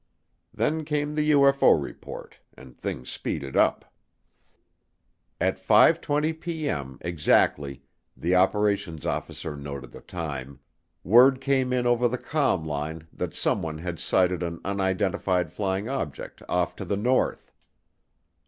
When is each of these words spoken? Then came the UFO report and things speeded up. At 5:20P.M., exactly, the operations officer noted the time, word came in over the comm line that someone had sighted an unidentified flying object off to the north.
Then 0.51 0.83
came 0.83 1.13
the 1.13 1.29
UFO 1.29 1.79
report 1.79 2.39
and 2.55 2.75
things 2.75 3.07
speeded 3.07 3.55
up. 3.55 3.93
At 5.39 5.61
5:20P.M., 5.63 6.97
exactly, 7.01 7.83
the 8.17 8.33
operations 8.33 9.05
officer 9.05 9.55
noted 9.55 9.91
the 9.91 10.01
time, 10.01 10.59
word 11.03 11.39
came 11.39 11.71
in 11.71 11.85
over 11.85 12.07
the 12.07 12.17
comm 12.17 12.65
line 12.65 13.09
that 13.13 13.35
someone 13.35 13.77
had 13.77 13.99
sighted 13.99 14.41
an 14.41 14.59
unidentified 14.65 15.51
flying 15.51 15.87
object 15.87 16.41
off 16.49 16.75
to 16.77 16.83
the 16.85 16.97
north. 16.97 17.51